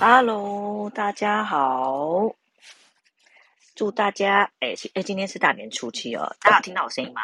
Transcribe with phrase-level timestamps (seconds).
[0.00, 2.32] Hello，大家好，
[3.74, 7.22] 祝大家哎哎，今天是大年初七哦，大家有听到我声音吗？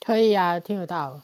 [0.00, 1.20] 可以啊，听得到。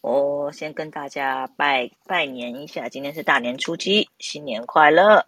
[0.00, 5.26] 我先跟大家拜拜年一下，今天是大年初七，新年快乐，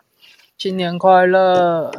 [0.56, 1.90] 新年快乐。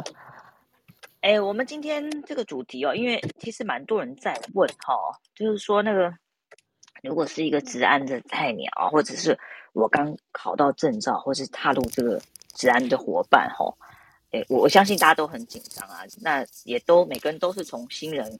[1.20, 6.14] 哎，我们今天这个主题哦，因为其实蛮多人在问哈、哦，就是说那个
[7.02, 9.38] 如果是一个职安的菜鸟，或者是
[9.72, 12.20] 我刚考到证照，或是踏入这个
[12.54, 13.74] 职安的伙伴哈、哦，
[14.32, 18.38] 哎，我我相信大家都很紧张啊，那也都每个人都是从新人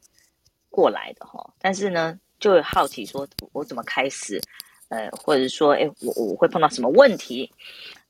[0.69, 4.41] 过来的哈、但是呢，就会好奇说我怎么开始，
[4.89, 7.53] 呃，或者说哎，我我会碰到什么问题，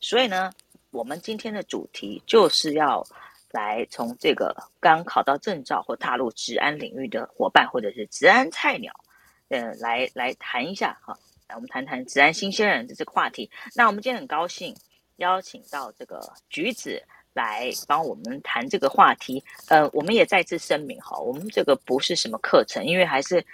[0.00, 0.50] 所以呢，
[0.90, 3.06] 我们今天的主题就是要
[3.50, 8.92] 来从这个刚考到证照或踏入职安领域的伙伴，或者是职安菜鸟，
[9.48, 11.18] 呃，来来谈一下哈。
[11.50, 13.50] 来，我们谈谈自然新鲜人的这个话题。
[13.74, 14.72] 那我们今天很高兴
[15.16, 17.02] 邀请到这个橘子
[17.32, 19.42] 来帮我们谈这个话题。
[19.68, 23.44] 呃，我们也再次声明哈，我们这个不是什么课程，因为还是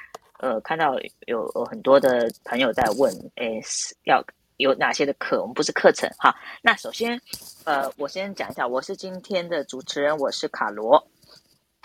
[0.40, 0.94] 呃看到
[1.26, 3.62] 有有很多的朋友在问，诶，
[4.04, 4.22] 要
[4.58, 5.40] 有哪些的课？
[5.40, 6.36] 我们不是课程哈。
[6.60, 7.18] 那首先，
[7.64, 11.02] 呃，我先讲一下，我是今天的主持人，我是卡罗。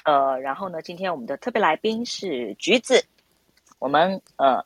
[0.03, 3.01] 呃，然后呢，今天我们的特别来宾是橘子，
[3.79, 4.65] 我们呃。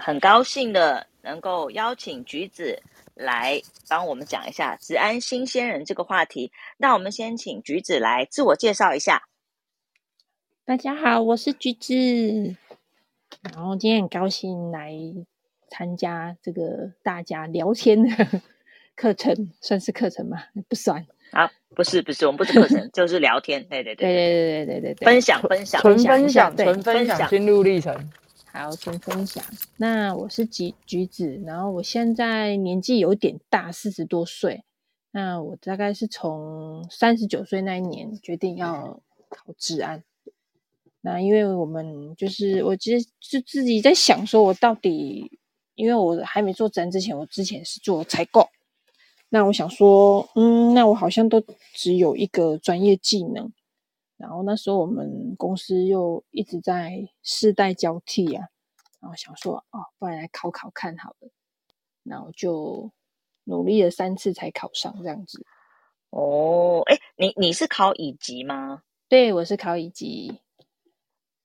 [0.00, 2.82] 很高兴的能够邀请橘子
[3.14, 6.50] 来帮我们讲一下子安新鲜人这个话题。
[6.78, 9.24] 那我们先请橘子来自我介绍一下。
[10.64, 12.56] 大家好，我是橘子。
[13.42, 14.92] 然后今天很高兴来
[15.68, 18.40] 参加这个大家聊天的
[18.96, 20.38] 课程，算是课程吗？
[20.68, 23.62] 不算啊，不是不是，我们不是课程， 就是聊天。
[23.68, 28.10] 对对对对对对对对对，分享分享纯分享纯分享心路历程。
[28.52, 29.44] 好，先分享。
[29.76, 34.64] 那我是橘橘子，然后我现在年纪有点大，四十多岁。
[35.12, 40.02] 那我大概是从三十九岁那一年决定要考治安。
[41.00, 45.38] 那因为我们就是，我其实就自己在想，说我到底，
[45.76, 48.48] 因为我还没做职安之前，我之前是做采购。
[49.28, 51.40] 那我想说，嗯，那我好像都
[51.72, 53.52] 只有一个专业技能。
[54.20, 58.48] 然后那时候我们公司又一直在世代交替啊，
[59.00, 61.30] 然后想说哦，不然来考考看好了，
[62.02, 62.92] 然后就
[63.44, 65.42] 努力了三次才考上这样子。
[66.10, 68.82] 哦，哎，你你是考乙级吗？
[69.08, 70.40] 对，我是考乙级。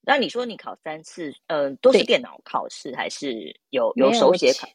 [0.01, 4.68] 那你说你考三次，嗯、呃，都是电脑考试还是有有手写考？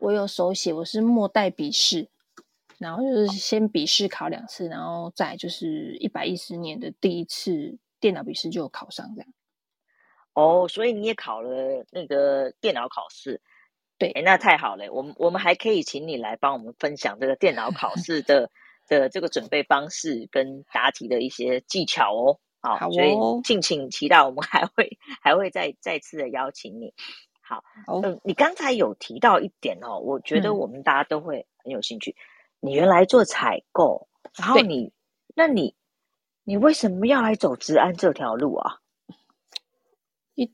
[0.00, 2.08] 我有手写，我是末代笔试。
[2.78, 9.30] 然后就是先笔试考两次，然后再就是一百一十年的第一次电脑笔试就考上这样。
[10.34, 13.40] 哦，所以你也考了那个电脑考试？
[13.98, 18.50] 对，那太好了，我们我们还可以请你来帮我们分享这个电脑考试的
[18.88, 22.40] 的这个准备方式跟答题的一些技巧哦。
[22.60, 26.92] 好，好哦，所以敬请期待，我们还会还会再再次的邀请你。
[27.40, 32.10] 好，嗯、哦，你刚才有提到一点哦，我觉得我们大家都会很有兴趣。
[32.10, 32.33] 嗯
[32.64, 34.08] 你原来做采购，
[34.38, 34.90] 然后你，
[35.34, 35.74] 那你，
[36.44, 38.80] 你为什么要来走职安这条路啊？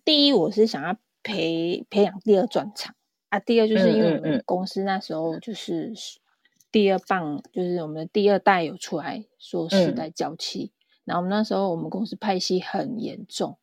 [0.04, 2.96] 第一，我是想要培培养第二专长
[3.28, 3.38] 啊。
[3.38, 5.92] 第二，就是因为我们公司那时候就是
[6.72, 10.74] 第二棒，就是我们的第二代有出来说世代交替，嗯，
[11.04, 13.56] 然后我们那时候我们公司派系很严重，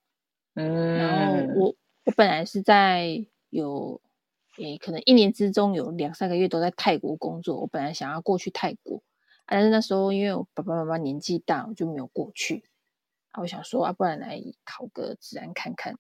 [0.56, 4.00] 嗯，然后我我本来是在有。
[4.58, 7.60] 诶，可能一年之中有两三个月都在泰国工作。
[7.60, 9.02] 我本来想要过去泰国，
[9.46, 12.64] 但是那时候因为我爸爸妈妈年纪大，我就没有过去。
[13.40, 15.96] 我想说啊，不然来考个职安看看。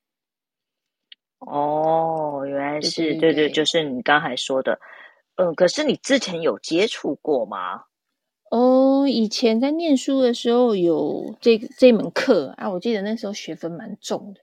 [1.39, 4.79] 哦，原来是对对，对对，就是你刚才说的。
[5.35, 7.83] 嗯，可是你之前有接触过吗？
[8.49, 14.41] 哦，以前在念书的时候有这这门课啊，我记得那时候学分蛮重的。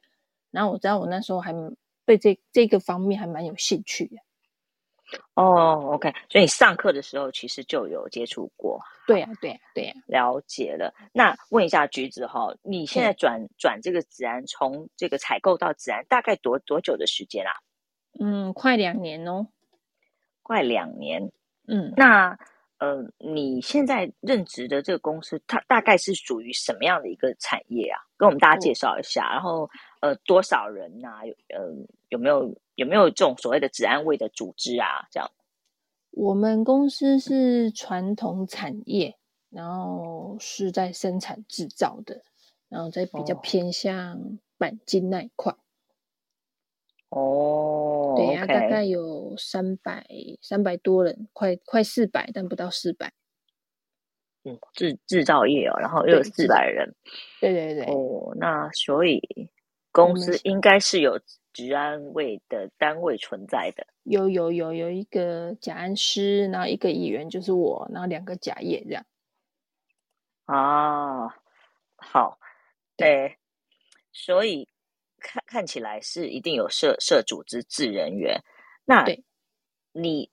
[0.53, 1.53] 然后我知道我那时候还。
[2.07, 4.17] 对这这个方面还蛮有兴趣的。
[5.35, 8.81] 哦，OK，所以你上课的时候其实就有接触过。
[9.07, 10.93] 对呀，对呀，对呀，了解了。
[11.13, 17.53] 那问一下橘子哈，你现在转转这个自然，从这个采购到自然，大概多多久的时间啊？
[18.21, 19.49] 嗯，快两年哦。
[20.43, 21.31] 快两年。
[21.67, 22.39] 嗯，那
[22.85, 27.99] 呃，你现在任职的这个公司，它大概是属于什么样的一个产业啊？
[28.17, 29.71] 跟我们大家介绍一下，然后。
[30.01, 31.25] 呃，多少人呐、啊？
[31.25, 31.73] 有呃，
[32.11, 35.09] 有没有有没有这种所谓的职安卫的组织啊？
[35.11, 35.31] 这样，
[36.11, 39.17] 我们公司是传统产业，
[39.49, 42.21] 然后是在生产制造的，
[42.69, 45.51] 然后在比较偏向钣金那一块。
[45.55, 45.64] 哦，
[47.15, 50.05] 哦，对呀、okay，大概有三百
[50.43, 53.13] 三百多人，快快四百，但不到四百。
[54.43, 56.93] 嗯，制制造业哦，然后又有四百人。
[57.41, 57.85] 对对对。
[57.85, 59.23] 哦，那所以
[59.93, 61.21] 公司应该是有
[61.53, 63.87] 治安卫的单位存在的。
[64.03, 69.07] 有有有有一个甲安师，然后一个议员就是我，然后两个甲业这样。
[70.47, 71.29] 啊，
[71.97, 72.41] 好，
[72.97, 73.39] 对，
[74.13, 74.69] 所以
[75.25, 78.39] 看看起来是一定有社社组织治人员。
[78.85, 79.25] 那对，
[79.93, 80.31] 你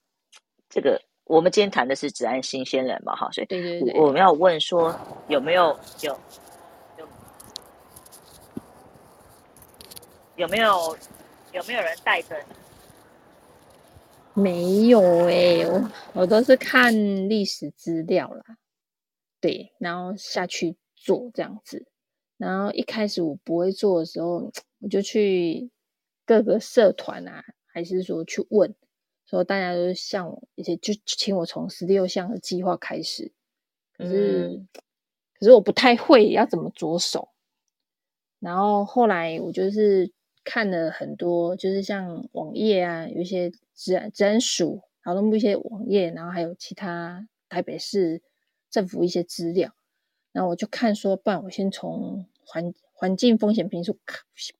[0.69, 4.93] 这个我们今天谈的是只安新鲜人嘛，哈，所以对对对，我们要问说
[5.29, 6.19] 有没有有
[6.97, 7.07] 有
[10.35, 10.97] 有没有
[11.53, 12.35] 有没有人带着？
[14.33, 16.93] 没有哎、欸，我我都是看
[17.29, 18.43] 历史资料啦。
[19.39, 21.87] 对，然后下去做这样子，
[22.41, 25.69] 然后一开始我不会做的时候，我就去
[26.25, 28.73] 各个社团啊，还是说去问，
[29.25, 33.31] 说大家都像我，而且就请我从十六项的计划开始，
[33.95, 34.67] 可是、嗯、
[35.39, 37.29] 可是我不太会要怎么着手，
[38.39, 40.11] 然后后来我就是
[40.43, 48.23] 看了很多，就是像网页啊，有一些职安职安署劳动部一些网页，然后还有其他台北市。
[48.71, 49.75] 政府一些资料，
[50.31, 53.97] 然后我就看说，不然我先从环环境风险评估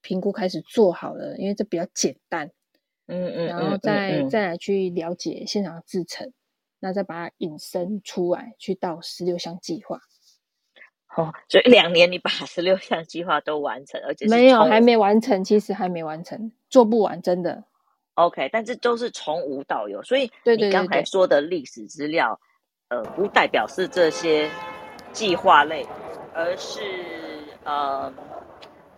[0.01, 2.51] 评估开始做好了，因为这比较简单。
[3.07, 6.31] 嗯嗯，然后再、嗯嗯、再来去了解现场的制程，
[6.79, 9.99] 那再把它引申出来，去到十六项计划。
[11.15, 17.63] 哦，所以两年你把 十六项计划都完成，而且没有还没完成，其实还没完成，做不完，真的。
[18.13, 22.39] OK，但是都是从无到有，所以你刚才说的历史资料。
[22.89, 24.51] 呃，不代表是这些
[25.13, 25.87] 计划类，
[26.33, 26.81] 而是
[27.63, 28.13] 呃，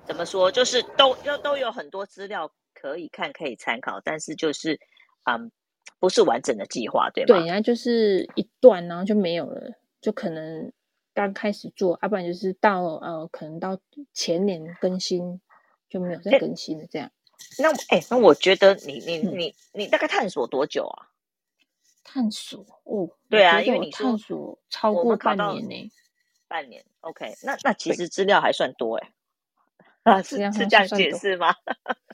[0.05, 4.79] 怎么说，就是都都都有很多资料可以看，可以参考，但是就是
[5.23, 5.51] 嗯，
[5.99, 7.27] 不是完整的计划，对吗？
[7.27, 10.71] 对，然后就是一段，然后就没有了，就可能
[11.13, 13.77] 刚开始做，要不然就是到呃，可能到
[14.13, 15.41] 前年更新
[15.89, 17.11] 就没有再更新了，这样。
[17.59, 21.09] 那哎，那我觉得你你你你大概探索多久啊？
[22.05, 25.91] 探索哦，对啊，因为你探索超过半年呢，
[26.53, 26.85] 半年。
[27.01, 29.11] OK，那那其实资料还算多哎，
[30.03, 31.55] 啊，是是这样解释吗？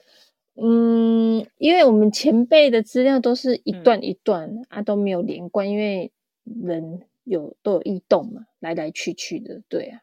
[0.55, 6.13] 嗯，因为我们前辈的资料都是一段一段、嗯、啊，都没有连贯，因为
[6.45, 9.99] 人有都有异动嘛，来来去去的，对啊。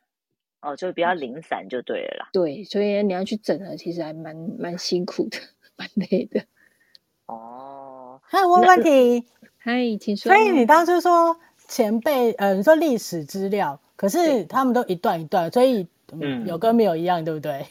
[0.60, 2.28] 哦，就比较零散就对了啦。
[2.32, 5.38] 对，所以你要去整合，其实还蛮蛮辛苦的，
[5.76, 6.44] 蛮累的。
[7.24, 9.24] 哦，还有问问题。
[9.56, 10.30] 嗨，请说。
[10.30, 17.66] 所以你当初说前辈，呃，你说历史资料，可是他们都一段一段，所以嗯，有跟没有一样，对不对？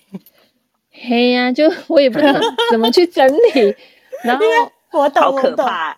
[0.91, 2.33] 嘿呀、啊，就我也不知道
[2.71, 3.75] 怎么去整理，
[4.23, 4.45] 然后
[4.91, 5.97] 我懂，好可怕。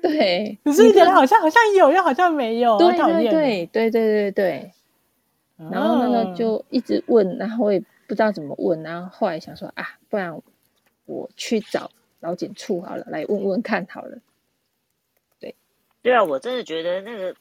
[0.00, 4.72] 对，可是觉得好像好像有，又好像没有，对对对对对对对。
[5.70, 10.40] 然后那个就一直问，然后我也不知道怎么问，然后后来想说啊，不然
[11.06, 11.90] 我去找
[12.20, 14.18] 老检处好了，来问问看好了。
[16.02, 17.34] 对啊，我真的觉得那个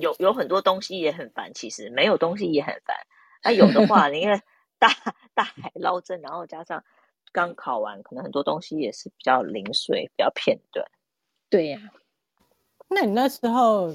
[0.00, 2.96] 有有很多东西也很烦，其实没有东西也很烦。
[3.44, 4.42] 那、啊、 有的话，你看
[4.78, 4.88] 大
[5.34, 6.82] 大海捞针，然后加上
[7.32, 10.86] 刚考完，可能很多东西也是比较零碎、比较片段。
[11.50, 11.92] 对呀、啊，
[12.88, 13.94] 那你那时候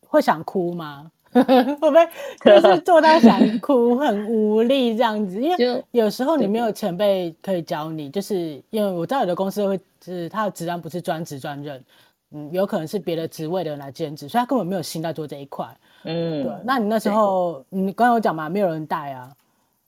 [0.00, 1.12] 会想哭吗？
[1.32, 2.08] 会不会
[2.44, 5.40] 就是做到想哭，很无力这样子？
[5.40, 11.84] 因为有时候你没有前辈可以教你，就是因为我知道有的公司会，就是他的职安不是专职专任。
[12.32, 15.66] 嗯，有可能是别的职位的人来兼职，所以他根本没有心在做这一块。
[16.04, 16.52] 嗯，对。
[16.64, 19.34] 那你那时候，你刚刚有讲嘛，没有人带啊？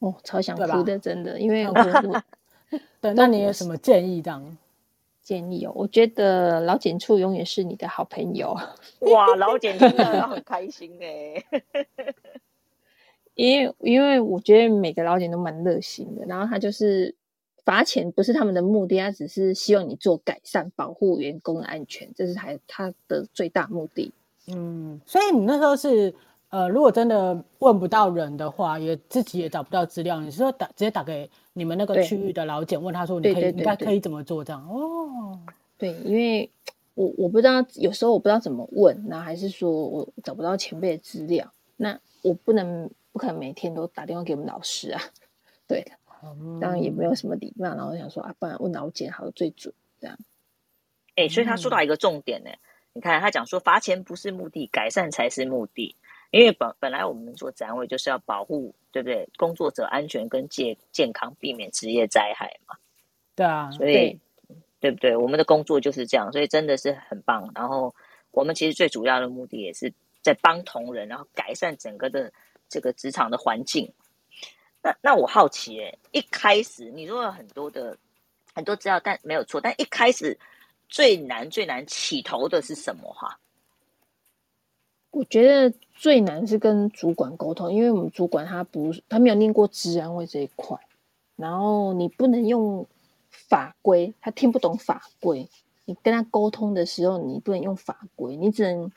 [0.00, 2.22] 哦，超想哭的，真的，因为我我
[3.00, 3.14] 对。
[3.14, 4.20] 那你有什么建议？
[4.20, 4.58] 这样
[5.22, 8.56] 建议哦，我觉得老检处永远是你的好朋友。
[9.12, 11.44] 哇，老检处要很开心哎。
[13.34, 17.14] 因为因为我觉得每个老检都蛮热心的，然后他就是。
[17.64, 24.12] 罚钱不是他们的目的，他只是希望你做改善，保护员工的安全，这是还他的最大目的。
[24.48, 26.12] 嗯，所以你那时候是
[26.50, 34.68] 呃，如果真的问不到人的话，也自己也找不到资料，你是说打直接打给你们那个区域的老检，问他说你可以应该可以怎么做这样？
[34.68, 35.38] 哦，
[35.78, 36.50] 对，因为
[36.94, 45.00] 我我不知道，有时候我不知道怎么问，那还是说我找不到前辈的资料，那我不能不可能每天都打电话给我们老师啊，
[45.68, 45.92] 对的。
[46.60, 50.16] 当然也没有什么礼貌，然后我想说啊，不然问老检好最准这样。
[51.16, 52.58] 哎、欸，所以他说到一个重点呢、嗯，
[52.94, 55.96] 你看他讲说罚钱不是目的，改善才是目的。
[56.30, 59.28] 因为本本来我们做展位就是要保护，对不对？
[59.36, 62.76] 工作者安全跟健健康，避免职业灾害嘛。
[63.34, 64.18] 对啊，所以
[64.80, 65.14] 对不对？
[65.14, 67.50] 我们的工作就是这样，所以真的是很棒。
[67.54, 67.94] 然后
[68.30, 72.32] 我们其实最主要的目的也是在帮同仁，然后改善整个的
[72.68, 73.92] 这个职场的环境。
[74.82, 77.96] 那那我好奇，哎，一开始你说了很多的
[78.54, 80.38] 很多资料，但没有错，但一开始
[80.88, 83.12] 最难最难起头的是什么？
[83.14, 83.38] 哈，
[85.12, 90.78] 我觉得最难是跟主管沟通，因为我们主管他不他没有念过资安卫这一块，
[91.36, 92.86] 然后你不能用
[93.30, 95.48] 法规，他听不懂法规，
[95.84, 98.90] 你跟他沟通的时候，你不能用法规，你只能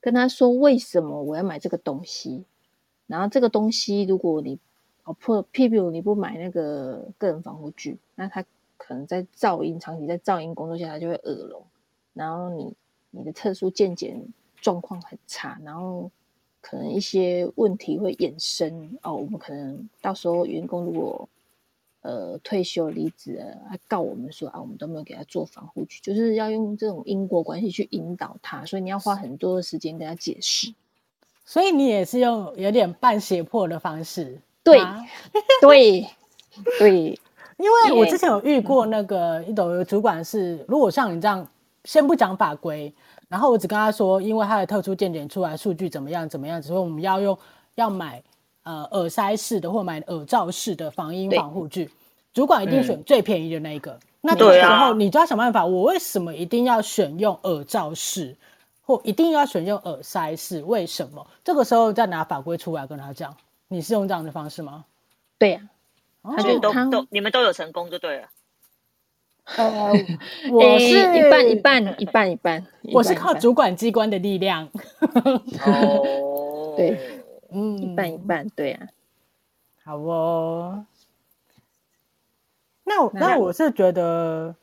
[0.00, 2.44] 跟他说为什么我要买这个东西，
[3.06, 4.58] 然后这个东西如果你
[5.14, 8.44] 破，譬如你不买那个个人防护具，那他
[8.76, 11.62] 可能在噪音长期在噪音工作下，他就会耳聋，
[12.14, 12.74] 然后你
[13.10, 14.22] 你的特殊健检
[14.60, 16.10] 状况很差，然后
[16.60, 19.14] 可能一些问题会衍生哦。
[19.14, 21.28] 我们可能到时候员工如果
[22.02, 30.74] 呃退休离职了，他告我们说啊，我们都没有给他做防护具，就是要用这种因果关系去引导他，所以你要花很多的时间跟他解释。
[31.44, 35.04] 所以你也是用有点半胁迫的方式， 对、啊、
[35.60, 36.06] 对
[36.78, 37.18] 对，
[37.58, 41.46] 因为我之前有遇过那个一种主管是，如果像你这样，
[41.84, 42.92] 先不讲法规。
[43.28, 47.38] 然后我只跟他说，因为他的特殊健检出来数据怎么样怎么样，所以我们要用
[47.76, 48.20] 要买
[48.64, 51.88] 呃耳塞式的或买耳罩式的防音防护具。
[52.34, 53.92] 主管一定选最便宜的那一个。
[53.92, 58.36] 嗯、那这个时候你就要想办法，我为什么一定要选用耳罩式，
[58.84, 60.60] 或一定要选用耳塞式？
[60.64, 61.24] 为什么？
[61.44, 63.32] 这个时候再拿法规出来跟他讲，
[63.72, 64.84] 你是用这样的方式吗？
[65.38, 65.60] 对呀、
[66.22, 68.28] 啊，他就都都你们都有成功就对了。
[69.56, 69.92] 呃，
[70.50, 74.68] 我是一半一半一半一半， 我是靠主管机关的力量。
[75.64, 78.88] 哦， 对，嗯，一半一半，对啊。
[79.84, 80.84] 好哦。
[82.84, 84.54] 那我那我是觉得，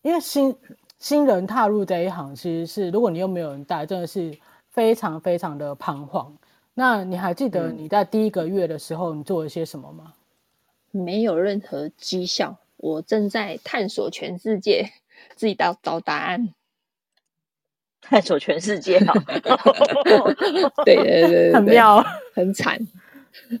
[0.00, 0.56] 因为新
[0.98, 4.36] 新人踏入这一行，其实是如果你又没有人带，真的是
[4.70, 6.34] 非常非常的彷徨。
[6.74, 10.14] 那你还记得你在第一个月的时候，你做了些什么吗？
[10.90, 12.58] 没有任何绩效。
[12.76, 14.90] 我正在探索全世界，
[15.36, 16.54] 自己找找答案。
[18.00, 19.12] 探索全世界啊！
[20.86, 22.02] 对对对，对，很妙，
[22.34, 22.78] 很惨。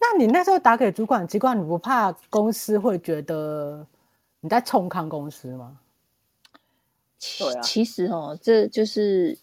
[0.00, 3.86] 那你那时候打给主管机关，你不怕公司会觉得
[4.40, 5.78] 你在冲康公司吗？
[7.16, 9.38] 其其实哦，这就是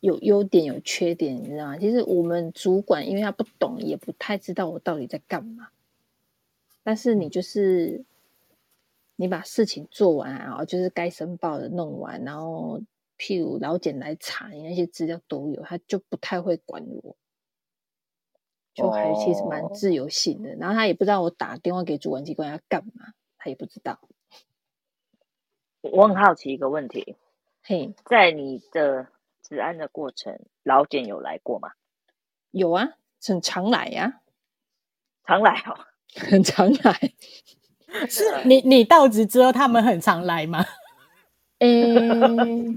[0.00, 1.78] 有优点有缺点，你知道吗？
[1.78, 5.68] 其实我们主管因为他不懂，也不太知道我到底在干嘛。
[6.82, 8.04] 但是你就是
[9.16, 12.80] 你把事情做完，然后就是该申报的弄完，然后
[13.18, 17.16] 譬如老检来查，你那些资料都有，他就不太会管我，
[18.74, 20.54] 就还其实蛮自由性的。
[20.56, 23.98] 然后他也不知道我打电话给主管机关要干嘛，他也不知道。
[25.80, 27.16] 我很好奇一个问题，
[27.62, 29.08] 嘿，在你的
[29.46, 31.70] 职安的过程，老简有来过吗？
[32.50, 32.88] 有啊，
[33.24, 34.20] 很常来呀，
[35.24, 35.78] 常来哦。
[36.16, 37.12] 很常来，
[38.08, 40.64] 是你你到职之后，他们很常来吗？
[41.58, 42.74] 嗯、欸，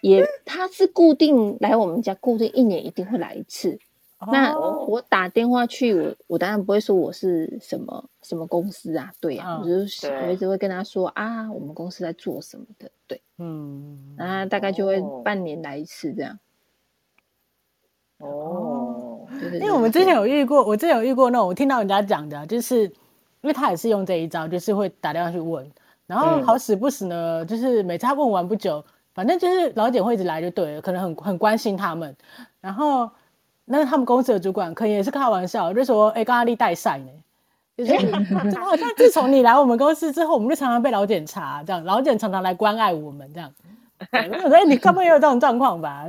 [0.00, 3.78] 也他是固定来我们家，固定一年一定会来一次。
[4.18, 16.38] 哦、那我打电话去，我我当然不会说我是什么什么公司啊，对啊，哦、我就是我一直会跟他说啊，我们公司在做什么的，对，嗯，然后大概就会半年来一次这样。
[18.18, 18.98] 哦。
[19.54, 22.92] 因为我们之前有遇过，我之前有遇过那种，我听到人家讲的，就是因
[23.42, 25.68] 为他也是用这一招，就是会打电话去问，
[26.06, 32.14] 然后好死不死呢，就是每次他问完不久，反正就是老简会一直来就对了，可能很很关心他们，
[32.60, 33.10] 然后
[33.64, 37.10] 那他们公司的主管可能也是开玩笑，就说：“哎，刚刚你带赛呢，
[38.50, 43.52] 就好像自从你来我们公司之后，我们就常常被老检查，这样老检常常来关爱我们这样。
[44.12, 46.06] 我说你根本也有这种状况吧？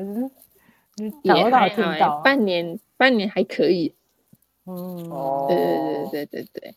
[1.23, 3.93] 也还好，听到半年。”半年还可以，
[4.65, 5.09] 嗯，
[5.49, 6.75] 对对对对对对，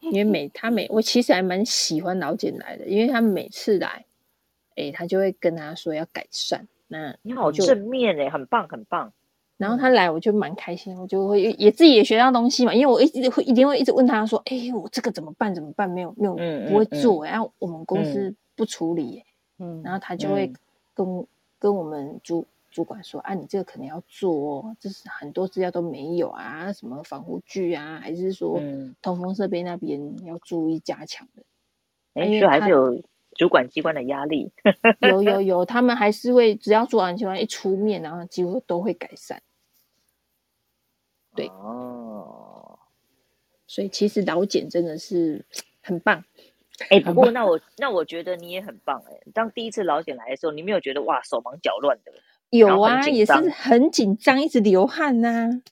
[0.00, 4.04] 因为每他每我其实还蛮喜欢老简来的，因为他每次来，
[4.70, 9.14] 哎、欸，他就会跟他说要改善，那你好正面哎，很棒很棒。
[9.62, 15.88] 然后他来我就蛮开心，我就会也自己也学到东西嘛，因为我一直会一定会一直问他说，哎、欸，我这个怎么办怎么办？
[15.88, 19.22] 没有没有、嗯、不会做，然后、嗯、我们公司不处理，
[19.58, 20.52] 嗯，然后他就会
[20.92, 21.26] 跟、嗯、
[21.58, 22.44] 跟我们主。
[22.74, 28.58] 主管说：“啊，你这个可能要做哦，这是很多资料都没有啊，什么防护具啊，还是说
[29.02, 31.42] 通风设备那边要注意加强的。
[32.14, 33.02] 哎、嗯，所以还是有
[33.34, 34.50] 主管机关的压力。
[35.00, 39.42] 有有有，他们还是会，只要主管机关一出面，然后几乎都会改善。
[41.34, 42.78] 对哦，
[43.66, 45.44] 所以其实老检真的是
[45.82, 46.24] 很棒，
[46.90, 49.22] 哎、欸，不过那我那我觉得你也很棒哎、欸。
[49.32, 52.12] 当第一次老检来的时候，你没有觉得哇手忙脚乱的？
[52.50, 55.62] 有啊，也是很紧张，一直流汗呐、啊。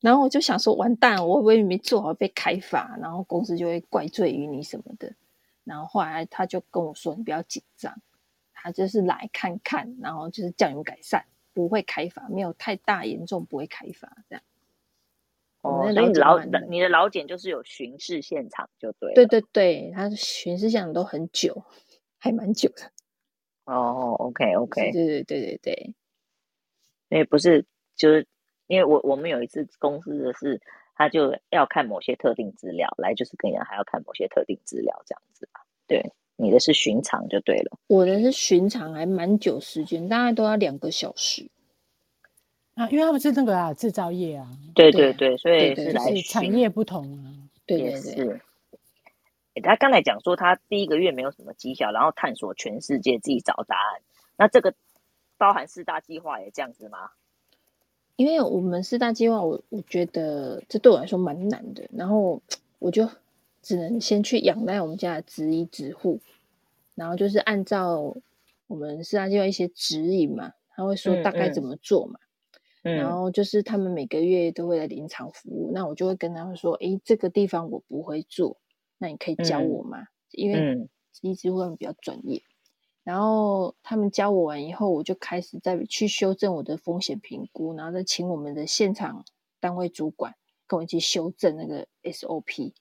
[0.00, 5.12] 然后我就想说，完蛋，我会不会没做好被开罚，然后公司就会怪罪于你什么的。
[5.64, 8.00] 然后后来他就跟我说，你不要紧张，
[8.54, 14.42] 他就是来看看，然后就是叫你们改善，不会开罚，没有太大严重，不会开罚这样。
[15.62, 19.12] 哦，所以老你的老检就是有巡视现场就对。
[19.14, 21.64] 对对对，他巡视现场都很久，
[22.18, 22.90] 还蛮久的。
[23.64, 25.94] 哦，OK OK，对对对对对，
[27.10, 28.26] 因为不是就是
[28.66, 30.60] 因为我我们有一次公司的是，
[30.94, 35.60] 他就要看某些特定资料，来就是跟人还要看某些特定资料这样子吧。
[35.86, 37.78] 对，你的是巡场就对了。
[37.86, 41.48] 我的是巡场，还蛮久时间，大概都要两个小时。
[42.80, 47.28] 啊，因为他们是那个啊，制造业啊，对对对，所以是来是产业不同啊，
[47.66, 48.00] 对对对。
[48.00, 48.40] 是
[49.54, 54.00] 欸、他刚才讲说，他第一个月没有什么绩效，然后探索全世界，自己找答案。
[54.38, 54.72] 那这个
[55.36, 57.10] 包含四大计划也这样子吗？
[58.16, 62.40] 因为我们四大计划，我我觉得这对我来说蛮难的，然后
[62.78, 63.10] 我就
[63.60, 66.20] 只能先去仰赖我们家的职医职护，
[66.94, 68.16] 然后就是按照
[68.68, 72.14] 我们四大计划一些指引嘛，他会说大概怎么做嘛。
[72.14, 72.29] 嗯嗯
[72.82, 78.58] 然后就是他们每个月都会来临场服务，嗯、那我就会跟他们说：“诶，这个地方我不会做，
[78.98, 80.88] 那你可以教我吗？”嗯、因为
[81.20, 82.42] 一直会比较专业。
[83.02, 89.24] 然后他们教我完以后，我就开始再去修正我的风险评估，然后再请我们的现场
[89.58, 90.34] 单位主管
[90.66, 92.72] 跟我一起修正那个 SOP，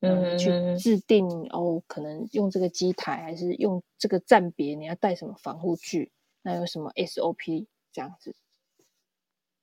[0.00, 8.34] 嗯，去制定哦，可能用这个机台还是用这个站别，你要带什么防护具，那有什么 SOP 这样子。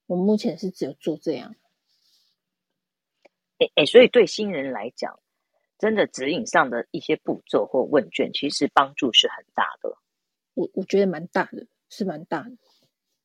[0.05, 1.55] 我目前是只有做这样，
[3.59, 5.19] 哎哎，所以对新人来讲，
[5.79, 9.97] 真的指引上的一些步骤或问卷，其实帮助是很大的。
[10.53, 12.57] 我我觉得蛮大的，是蛮大的。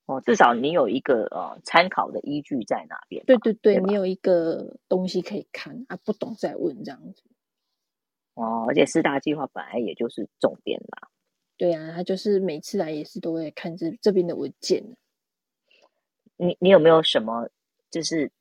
[0.06, 3.22] 哦，至少你有一个呃参考的依据在那边。
[3.26, 3.82] 对对对，对？
[3.84, 7.22] 你有一个东西可以看啊，不懂再问这样子。
[8.34, 11.10] 哦，而且四大计划本来也就是重点啦。
[11.58, 14.96] 对啊，他就是每次来也是都会看这这边的文件。
[16.38, 17.50] 你你有没有什么，
[17.90, 18.32] 就是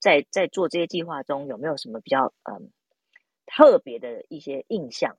[0.00, 2.70] 在在做这些计划中有没有什么比较嗯
[3.46, 5.16] 特别的一些印象？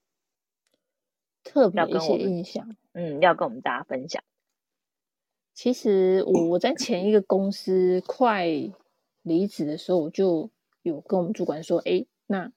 [1.43, 4.23] 特别一些印象，嗯，要跟我们大家分享。
[5.53, 8.47] 其实我我在前一个公司快
[9.21, 10.49] 离职的时候，我就
[10.81, 12.51] 有跟我们主管说，哎，那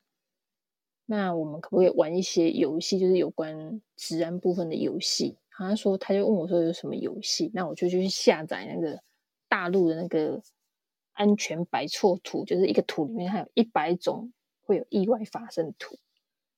[1.04, 5.36] 那我们可不可以玩一些游戏，就是有关治安部分的游戏？
[5.50, 9.02] 他说，他就问我说有什么游戏，那我就去下载那个。
[9.48, 10.42] 大陆的那个
[11.12, 14.32] 安全百错图，就是一个图里面还有一百种
[14.62, 15.98] 会有意外发生的图，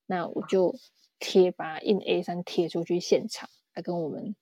[0.06, 0.74] 那我就
[1.18, 4.34] 贴把印 A 三贴出去现场，来跟我们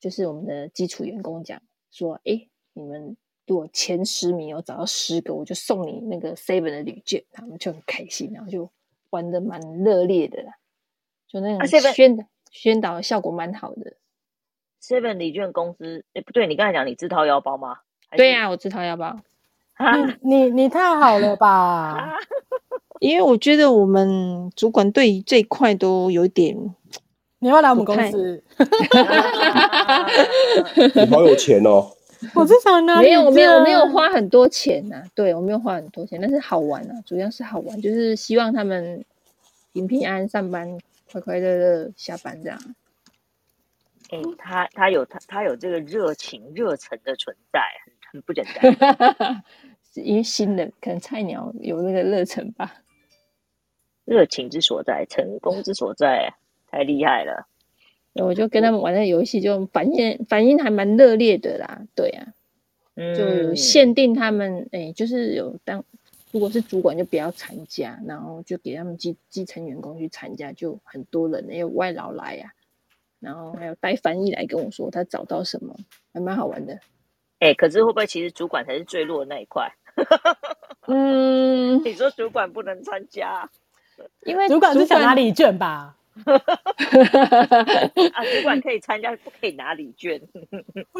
[0.00, 8.70] 就是我们的基础员工讲说，哎，你们如果前十名有找到十个，我就送你那个 seven 的旅券，他们就很开心，然后就
[9.10, 10.54] 玩的蛮热烈的啦，
[11.28, 13.96] 就那种宣的宣导的效果蛮好的。
[14.86, 17.78] Seven 礼券公司，哎，不对，你刚才讲你自掏腰包吗？
[18.16, 19.16] 对呀、啊，我自掏腰包。
[20.20, 22.16] 你你，你太好了吧？
[23.00, 26.54] 因为我觉得我们主管对这一块都有点。
[27.38, 28.42] 你要来我们公司？
[30.94, 31.90] 你好有钱哦！
[32.34, 39.04] 我至少拿没有没有没有花很多钱呐、啊，对我没有花很多钱，但是好玩啊，主要是好玩，就是希望他们
[39.72, 40.78] 平平安安上班，
[41.10, 42.58] 快快乐乐下班这样。
[44.10, 49.42] 哎、欸，他他有他他有这个热情热忱的存在，很很不简单。
[49.94, 52.82] 因为新的可能菜鸟有那个热忱吧。
[54.04, 56.34] 热情之所在，成功之所在，
[56.70, 57.46] 太厉害了。
[58.14, 61.82] 我就跟他们玩的游戏，就反应反应还蛮热烈的啦。
[61.96, 62.34] 对啊，
[62.96, 65.84] 嗯、就有限定他们，哎、欸，就是有当
[66.30, 72.63] 如果是主管就不要参加，然后就给他们基基层员工去参加，就很多人，也有外劳来呀、啊。
[73.24, 75.74] 然后还有带翻译来跟我说他找到什么，
[76.12, 76.74] 还蛮好玩的。
[77.40, 79.72] 哎、欸，可是会不会其实主管才是最弱的那一块？
[80.86, 83.48] 嗯，你说主管不能参加，
[84.24, 85.96] 因为主管是想拿礼券吧？
[86.24, 86.38] 啊，
[88.36, 90.20] 主管可以参加，不可以拿礼券。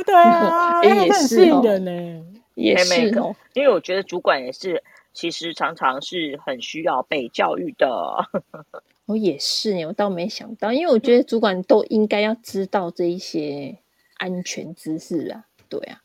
[0.05, 3.35] 对啊， 也是的呢，也是哦。
[3.53, 4.83] 因为我觉得主管也是，
[5.15, 8.29] 其实常常是很需要被教育的。
[9.07, 13.79] 我也是，我倒没想到，因为我觉得主管都应该要知道这一些
[14.17, 16.03] 安全知识啊，对啊，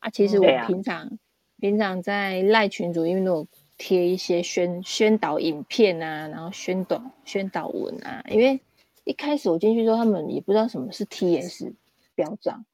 [0.00, 1.18] 啊，其实我平常、嗯啊、
[1.60, 3.46] 平常在赖群主，因为我
[3.78, 8.24] 贴一些宣宣导影片啊，然后宣导宣导文啊。
[8.28, 8.60] 因为
[9.04, 11.72] 一开始我进去之后，他们也不知道什么是 TS
[12.16, 12.64] 标章，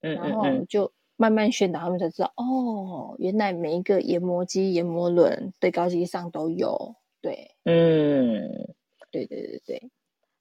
[0.00, 6.96] 嗯，然后就慢慢宣导，他们才知道哦，原来每一个研磨机、研磨轮对高机上都有。
[7.20, 8.74] 对，嗯，
[9.10, 9.90] 对对对对，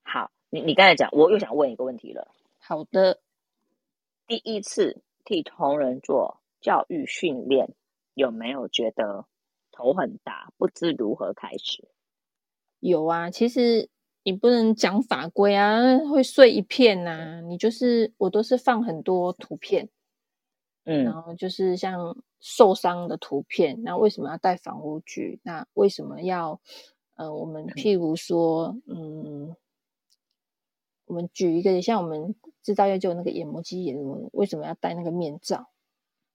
[0.03, 2.27] 好，你你刚才讲，我又想问一个问题了。
[2.59, 3.19] 好的，
[4.27, 7.69] 第一次替同仁做教育训练，
[8.15, 9.25] 有没有觉得
[9.71, 11.88] 头很大，不知如何开始？
[12.79, 13.88] 有啊，其实
[14.23, 17.41] 你不能讲法规啊，会碎一片呐、啊。
[17.41, 19.88] 你就是我都是放很多图片，
[20.85, 22.15] 嗯，然后就是像。
[22.45, 25.39] 受伤的图片，那为什么要戴防护具？
[25.43, 26.59] 那为什么要
[27.15, 29.55] 呃，我们譬如说，嗯，
[31.05, 35.69] 我们举一个，像我们制造业就有那个眼膜机研磨，为什么要戴那个面罩？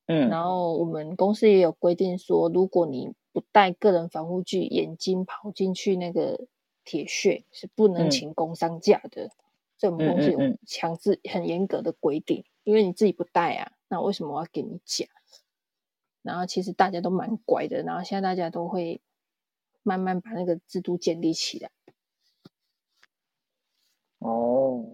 [0.07, 6.47] 嗯，然后我们公司也有规定说，如果你不戴个人防护具，眼睛跑进去那个
[6.85, 9.27] 铁屑是不能请工伤假的。
[9.27, 9.31] 嗯、
[9.77, 15.09] 所以我们公司有强制很严格的规定，因为你自己不戴啊，那为什么我要给你讲？
[16.23, 19.01] 然后其实大家都蛮乖的，然后现在大家都会
[19.83, 21.71] 慢慢把那个制度建立起来。
[24.19, 24.85] 哦，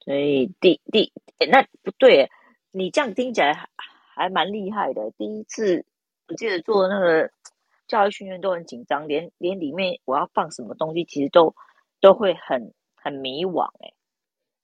[0.00, 1.12] 所以第第
[1.50, 2.30] 那不对，
[2.72, 3.68] 你这样听起来还
[4.14, 5.12] 还蛮厉害的。
[5.12, 5.84] 第一次
[6.26, 7.30] 我记得做那个
[7.86, 11.54] 教育训练都很紧张，连连里面我要放什么东西，其实都
[12.00, 13.92] 都会很很迷惘哎。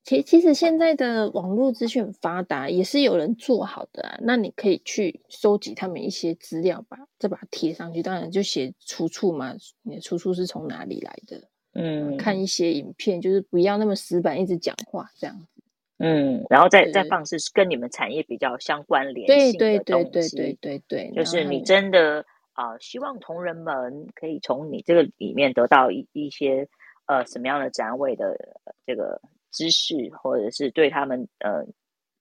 [0.06, 4.16] 其其实现在的网络资讯很发达，也是有人做好的啊。
[4.22, 8.04] 那你可以去收集他们一些资料吧，再把它贴上去。
[8.04, 11.48] 当然就写出处嘛，你的出处是从哪里来的？
[11.72, 15.60] 嗯，看一些影片，就是不要那么死板，一直讲话这样子。
[15.98, 19.58] 嗯，然后再再放是跟你们产业比较相关联性的东西。
[19.58, 26.68] 对对对对对对对，就是你真的啊、呃，希望同仁们可以从你这个里面得到一一些
[27.06, 28.38] 呃什么样的展位的
[28.86, 29.20] 这个。
[29.56, 31.64] 知识，或者是对他们呃，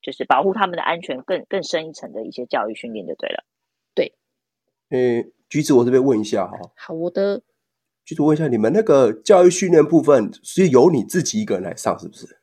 [0.01, 3.43] 就是保护他们的安全更更深一层的一些教育训练就对了。
[3.93, 4.13] 对，
[4.89, 6.57] 呃，橘子，我这边问一下哈。
[6.77, 7.41] 好的。
[8.05, 12.39] 橘子，问一下，你们那个教育训练部分是由你自己一个人来上，是不是？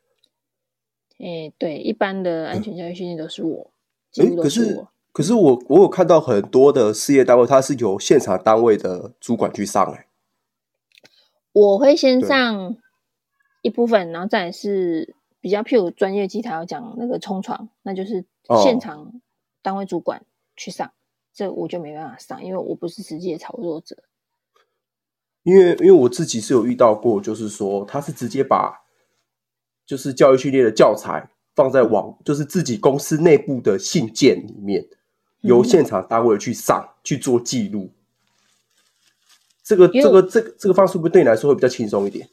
[1.18, 3.72] 哎，对，一般的安全教育训练都是我。
[4.20, 10.06] 哎、嗯，可是可是我我有看到很多的事业单位，它是由现场单位的主管去上，哎。
[11.52, 12.76] 我会先上。
[13.62, 18.24] 一部分，然后再来是比较譬如专业机台要讲那个冲床，那就是
[18.62, 19.20] 现场
[19.62, 20.24] 单位主管
[20.56, 20.92] 去上，哦、
[21.32, 23.96] 这我就没办法上，因为我不是实际的操作者。
[25.44, 28.82] 因为因为我自己是有遇到过，就是说他是直接把
[29.86, 34.86] 就是教育训练的教材放在网，就是自己公司内部的信件里面，
[35.40, 37.90] 由现场单位去上、嗯、去做记录。
[39.64, 42.28] 这个这个这个这个方式不会对你来说会比较轻松一点？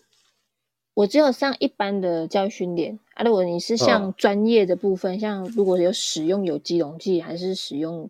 [1.00, 8.10] 我只有上一般的教育训练啊，如果你是像专业的部分，哦、像如果有使用有机溶剂，还是使用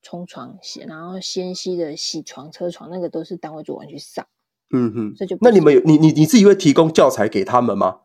[0.00, 4.26] 冲床洗，然后纤细的洗床、车床，那个都是单位主管去上。
[4.70, 8.00] 嗯哼，这就那你们有你你你自己会提供教材给他们吗？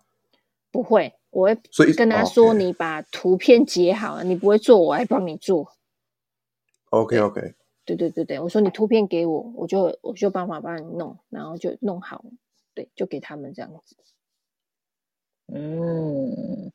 [0.69, 5.71] 不会，我会所以跟他说，你把图片截好，你不会做，我来帮你做。
[6.89, 7.53] OK OK，
[7.85, 12.25] 对对对对，我说你图片给我，我就我就办法帮你弄，然后就弄好，
[12.73, 13.95] 对，就给他们这样子。
[15.47, 16.71] 嗯，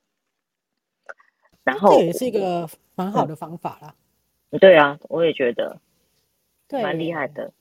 [1.64, 3.94] 然后这也是一个蛮好的方法啦。
[4.50, 5.80] 嗯，对啊，我也觉得，
[6.68, 7.52] 对，蛮厉害的。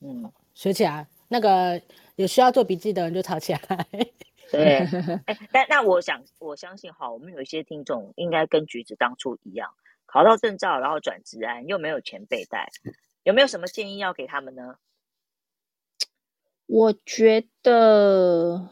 [0.00, 1.80] 嗯，学起来，那个
[2.16, 3.60] 有需要做笔记的人就抄起来。
[4.50, 4.78] 对，
[5.26, 9.74] 哎，但那我想，我相信哈，我们有一些听众应该跟橘子当初一样，
[10.06, 12.70] 考到证照，然后转职安，又没有钱背带，
[13.22, 14.76] 有没有什么建议要给他们呢？
[16.66, 18.70] 我觉得。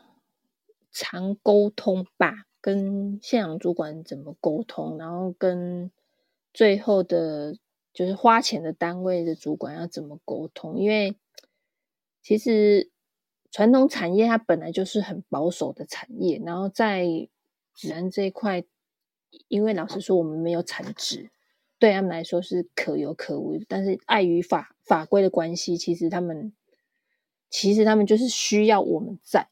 [1.00, 5.92] 常沟通吧，跟现场主管怎么沟通，然后跟
[6.52, 7.56] 最后的，
[7.92, 10.76] 就是花钱的单位的主管要怎么沟通？
[10.76, 11.16] 因为
[12.20, 12.90] 其实
[13.52, 17.06] 传统产业它本来就是很保守的产业，然后在
[17.76, 18.64] 职安这一块，
[19.46, 21.30] 因为老实说我们没有产值，
[21.78, 26.52] 对他们来说是可有可无，但是碍于法法规的关系，其实他们
[27.48, 29.48] 其实他们就是需要我们在。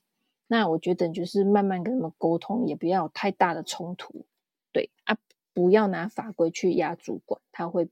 [0.48, 4.24] 那我觉得就是慢慢跟他们沟通，也不要有太大的冲突，
[4.72, 5.16] 对啊，
[5.52, 7.88] 不要拿法规去压主管，他会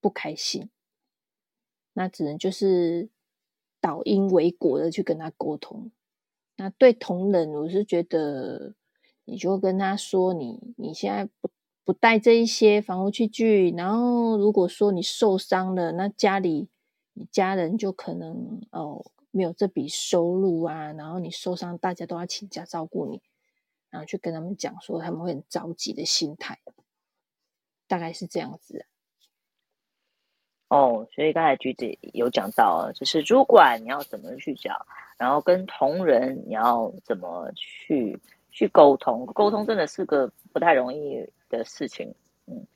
[0.00, 0.70] 不开心。
[1.94, 3.08] 那只能就是
[3.80, 5.90] 导因为果的去跟他沟通。
[6.56, 8.74] 那对同仁，我是觉得
[9.24, 11.50] 你就跟他说你，你现在不
[11.84, 16.68] 不带这一些防护器具，然后如果说你受伤了，那家里
[17.14, 19.04] 你家人就可能哦
[19.36, 23.20] 没有这笔收入啊，然后你受伤，大家都要请假照顾你，
[23.90, 26.58] 然后去跟他们讲说他们会很着急的心态，
[27.86, 28.84] 大概是这样子啊。
[30.68, 34.74] 哦，所以刚才橘子有讲到，就是主管你要怎么去讲，
[35.18, 38.18] 然后跟同仁你要怎么去
[38.50, 42.14] 去沟通，沟通真的是个不太容易的事情，
[42.46, 42.66] 嗯，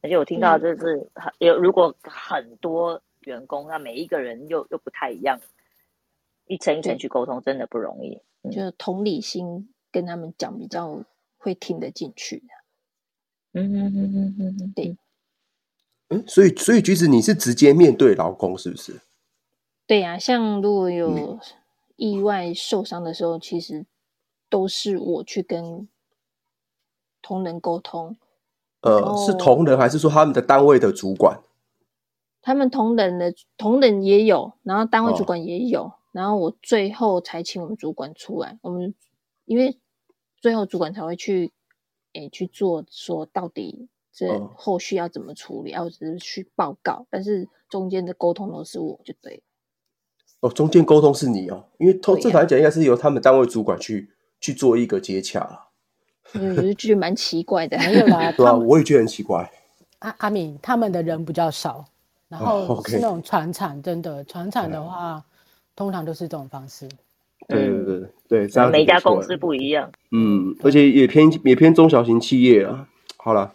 [0.00, 5.38] 而且我听到就是有、嗯、如果很多员工，那每一个人又又不太一样，
[6.46, 11.02] 一层一层去沟通真的不容易，嗯、就同理心跟他们讲比较
[11.38, 14.96] 会听得进去的，嗯嗯嗯嗯嗯，对。
[16.26, 19.00] 所以，所以橘子，你是直接面对劳工，是不是？
[19.86, 21.40] 对呀、啊，像如果有
[21.96, 23.84] 意外受伤的时候，嗯、其实
[24.48, 25.88] 都是我去跟
[27.20, 28.16] 同仁沟通。
[28.82, 31.40] 呃，是同仁，还是说他们的单位的主管？
[32.42, 38.56] 他们同仁的同仁也有，然后单位主管也有，哦、然后我最后才请我们主管出来。
[38.62, 38.94] 我们
[39.46, 39.76] 因为
[40.40, 41.52] 最后主管才会去，
[42.12, 43.88] 诶，去做说到底。
[44.16, 45.72] 这后续要怎么处理？
[45.72, 49.42] 要只是去报告，但是中间的沟通都是我就对。
[50.38, 55.66] 哦，中间沟通是你哦，因为通正常讲应该是由他们单位主管去去做一个接洽。
[56.34, 58.30] 嗯，我就觉得蛮奇怪的，没有啦。
[58.38, 59.52] 对啊，我也觉得很奇怪。
[59.98, 61.84] 阿阿敏他们的人比较少，
[62.28, 65.24] 然后是那种船厂，真的船厂的话，
[65.76, 66.88] 通常都是这种方式。
[67.46, 69.90] 对对对对，这样每家公司不一样。
[70.12, 72.88] 嗯，而且也偏也偏中小型企业啊。
[73.16, 73.54] 好了。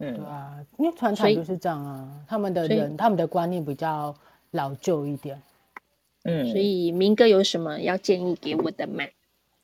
[0.00, 4.14] 嗯，对啊，因为传统就是这样啊，他们的人，他们的观念比较
[4.52, 5.40] 老旧一点。
[6.24, 9.04] 嗯，所以明哥有什么要建议给我的吗？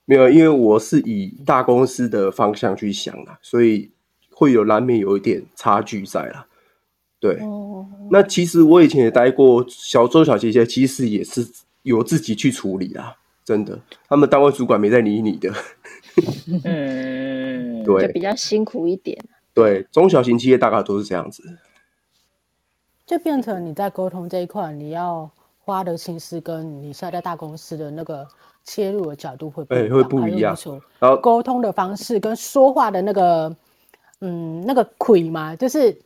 [0.04, 3.90] 没有，因为我是以大公司的方向去想啊，所以
[4.30, 6.46] 会有难免有一点差距在啦。
[7.24, 11.40] 对，哦、那其实我以前也待过小中小企业，其实也是
[11.80, 15.50] 由自己去处理啊，真的，他们单位主管没在理你的。
[16.64, 19.18] 嗯，对，就比较辛苦一点。
[19.54, 21.42] 对，中小型企业大概都是这样子，
[23.06, 28.28] 就变成你在沟通这一块，你要花的心思跟你现在在大公司的那个
[28.64, 30.54] 切入的角度会不一样，欸、会不一样。
[30.98, 33.56] 然后沟通的方式跟说话的那个，
[34.20, 35.96] 嗯，那个亏嘛，就是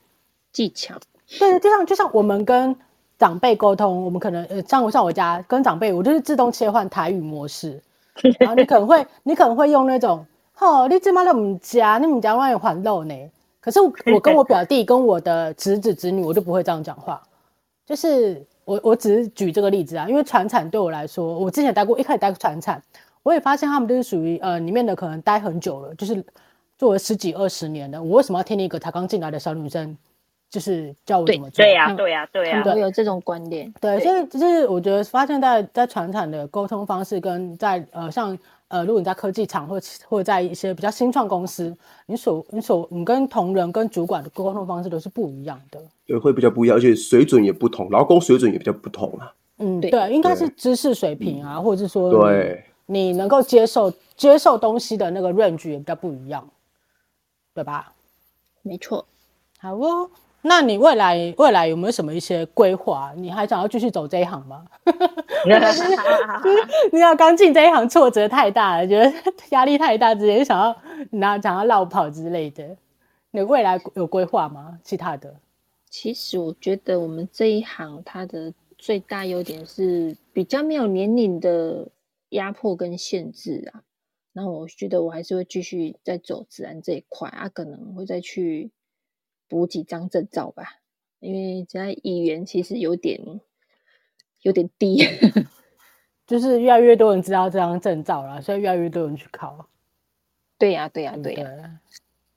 [0.58, 0.96] 技巧。
[1.38, 2.74] 对，就像就像我们跟
[3.16, 7.80] 长辈沟通，我们可能呃，像我像我家跟长辈，我就是自动切换台语模式，
[8.40, 10.26] 然后你可能会你可能会用那种，
[10.58, 13.14] 哦，你这妈都唔加，你唔加万有还漏呢。
[13.60, 17.22] 可是我跟我表弟跟我的侄子侄女，我就不会这样讲话。
[17.86, 22.82] 就是我我只是举这个例子啊，因为传产对我来说，我之前待过，一开始待过传产，
[23.22, 26.24] 我也发现他们都是属于呃里面的可能待很久了，就是
[26.76, 28.02] 做了十几二十年的。
[28.02, 29.96] 我为什么要听一个才刚进来的小女生，
[30.50, 31.64] 就是叫我怎么做？
[31.64, 33.72] 对呀对呀对呀，都有这种观念。
[33.80, 38.38] 对，所以就是我觉得发现在在传产的沟通方式跟在呃像。
[38.70, 49.32] 呃，如果你在科技厂或或者在一些比较新创公司，你所你所你跟同仁跟主管的沟通方式都是不一样的，对，会比较不一样，而且水准也不同，劳工水准也比较不同啊。
[49.56, 56.46] 嗯，对，对应该是知识水平啊，或者是说，对，你能够接受接受东西的那个 range 也比较不一样，
[57.54, 57.94] 对吧？
[58.60, 59.02] 没错，
[59.60, 60.10] 好哦。
[60.42, 63.12] 那你未来未来有没有什么一些规划？
[63.16, 64.64] 你还想要继续走这一行吗？
[66.92, 69.12] 你要刚进这一行，挫折太大了，觉得
[69.50, 70.76] 压力太大，直接想要
[71.10, 72.76] 拿想要落跑之类的。
[73.32, 74.78] 你未来有规划吗？
[74.84, 75.34] 其他的？
[75.90, 81.88] 其实我觉得我们这一行它的最大优点是比较没有年龄的
[82.30, 83.82] 压迫跟限制啊。
[84.32, 88.70] 那我觉得我还是会继续在走自然这一块啊，可能会再去。
[89.48, 90.76] 补几张证照吧，
[91.20, 93.40] 因为现在语言其实有点
[94.42, 95.04] 有点低，
[96.26, 99.68] 就是越来越多人知道这张证照了，所以越来越多人去考。
[100.58, 101.80] 对呀、啊，对呀、啊，对呀、啊，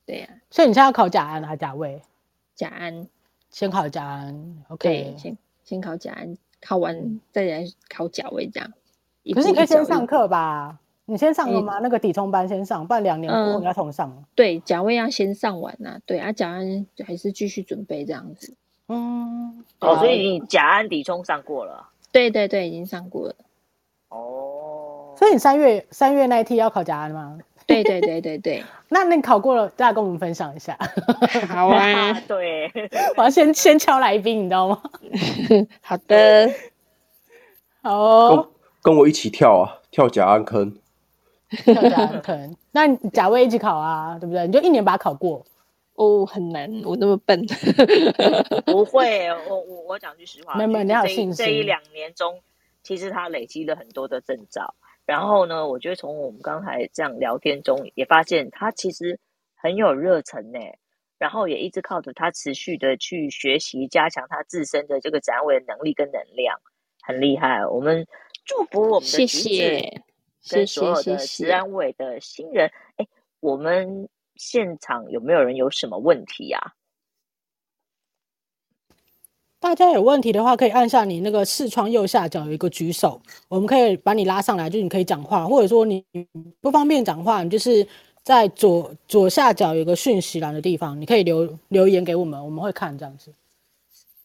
[0.05, 0.33] 对呀、啊。
[0.49, 2.01] 所以你现在要考甲安还是甲位？
[2.55, 3.07] 甲安，
[3.49, 4.63] 先考甲安。
[4.69, 8.71] OK，先先考甲安，考完再来考甲位，这样。
[9.33, 10.79] 可是你可以先上课吧。
[11.11, 11.77] 你先上了吗？
[11.79, 14.23] 嗯、那个底充班先上，不然两年过后你要重上。
[14.33, 15.99] 对，甲位要先上完呐、啊。
[16.05, 18.55] 对啊，甲安还是继续准备这样子。
[18.87, 21.89] 嗯，哦，所以你甲安底充上过了？
[22.13, 23.35] 对对对，已经上过了。
[24.07, 27.37] 哦，所以你三月三月那一期要考甲安吗？
[27.67, 28.63] 对对对对对。
[28.87, 30.77] 那你考过了，大家跟我们分享一下。
[31.49, 32.71] 好啊， 对，
[33.17, 34.81] 我要先先敲来宾，你知道吗？
[35.81, 36.49] 好的，
[37.81, 38.49] 好、哦
[38.81, 40.77] 跟，跟我一起跳啊，跳甲安坑。
[41.51, 44.45] 跳甲安坑，那甲卫一起考啊，对不对？
[44.47, 45.45] 你就一年把它考过。
[45.95, 47.45] 哦，很难，我那么笨。
[48.65, 51.45] 不会，我我我讲句实话，没没，你好信心。
[51.45, 52.41] 这一两年中，
[52.81, 54.73] 其实他累积了很多的证照。
[55.05, 59.19] 然后呢，我觉得从我们刚才这样聊天中，也发现他其实
[59.55, 60.59] 很有热忱呢。
[61.19, 66.57] 然后也一直靠着他持续的去学习，加强他自身的这个展位的能力跟能量，
[67.03, 67.63] 很厉害。
[67.67, 68.07] 我们
[68.43, 70.01] 祝福我们的谢谢，
[70.49, 72.71] 跟所有的职安委的新人。
[72.97, 73.07] 哎，
[73.39, 76.73] 我们现场有没有人有什么问题呀？
[79.59, 86.05] 大家有问题的话，可以按下你那个视窗右下角有一个举手，我们可以把你拉上来，就是你可以讲话，或者说你
[86.59, 87.87] 不方便讲话，你就是。
[88.23, 93.33] 在左左下角有个讯息栏的地方，你可以留留言给我们，我们会看这样子。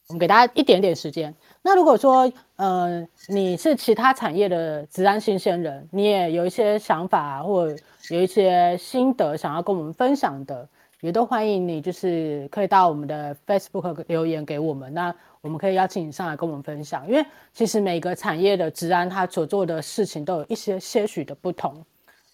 [0.07, 1.33] 我们给大家一点点时间。
[1.67, 7.67] 那如果说呃你是其他产业的职安新鲜人，你也有一些想法或
[8.09, 10.65] 有一些心得想要跟我们分享的，
[11.01, 17.05] 也都欢迎你，就是可以到我们的 Facebook 留言给我们，那我们可以邀请你上来跟我们分享。
[17.09, 21.85] 因为其实每个产业的职安他所做的事情都有一些些许的不同。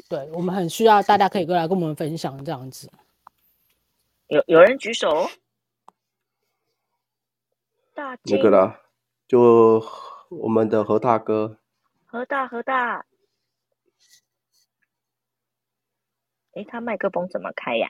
[0.07, 2.88] 对，我们很需要大家可以过来跟我们分享这样子。
[4.27, 5.27] 有有人举手？
[7.95, 8.79] 大那个啦，
[9.28, 9.84] 就
[10.30, 11.59] 我们的何大哥。
[12.05, 13.05] 何大何大，
[16.53, 17.89] 哎，他麦克风怎么开呀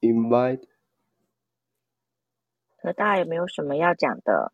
[0.00, 0.68] ？Invite。
[2.80, 4.52] 何大有没有什么要讲的？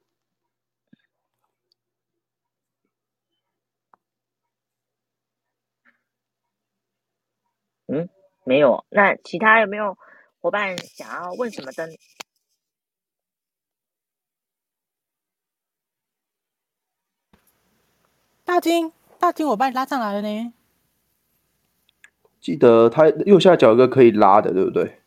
[7.94, 8.08] 嗯，
[8.44, 8.84] 没有。
[8.88, 9.96] 那其他有没有
[10.40, 11.88] 伙伴想要问什么的？
[18.44, 20.52] 大金，大金，我把你拉上来了呢。
[22.40, 25.00] 记得他右下角有个可以拉的，对不对？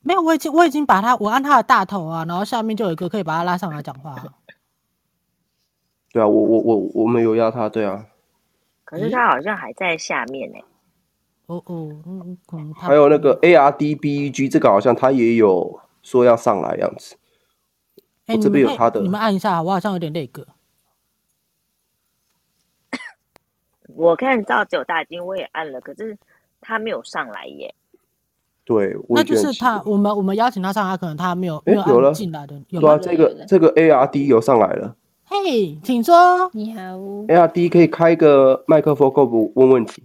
[0.00, 4.16] 没有，我已经我已经把他，我按他的大头啊，然后下面就有一个可以把他拉上来讲话。
[6.12, 8.06] 对啊，我我我我没有压他，对啊。
[8.84, 10.58] 可是他好像还在下面呢。
[11.46, 12.74] 哦哦，嗯嗯。
[12.74, 17.16] 还有那个 A R D B E G 这个好像他也有说要上来样子。
[18.26, 20.46] 哎，这边有他的，你们按一下，我好像有点那个。
[23.94, 26.16] 我看到只有大金，我也按了，可是
[26.60, 27.74] 他没有上来耶。
[28.64, 32.58] 对，那就是他，我们我们邀请他上来，可能他没有没有进来的。
[32.70, 34.96] 有啊，这个这个 A R D 有上来了。
[35.26, 36.50] 嘿，请说。
[36.54, 36.80] 你好。
[37.28, 40.02] A R D 可以开个麦克风，够不问问题？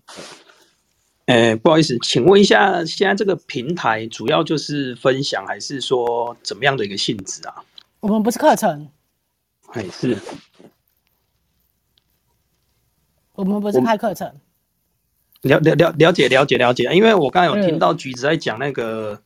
[1.30, 7.64] 哎，不好意思，请问一下，现在这个平台主要就是分享，还是说怎么样的一个性质啊？
[8.00, 8.90] 我们不是课程。
[9.74, 10.18] 哎，是。
[13.36, 14.28] 我们不是开课程。
[15.42, 19.22] 了了了了解了解了解，因为我刚才有听到橘子在讲那个，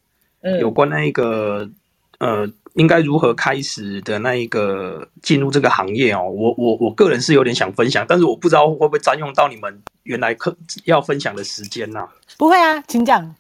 [0.59, 1.69] 有关那个、
[2.17, 10.55] 嗯、呃，应该如何开始的那一个进入这个行业哦，我我我个人是有点想分享，但是我不知道会不会占用到你们原来课
[10.85, 12.09] 要分享的时间呐、啊？
[12.37, 13.35] 不会啊，请讲，